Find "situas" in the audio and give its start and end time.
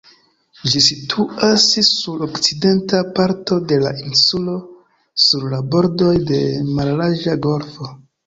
0.83-1.65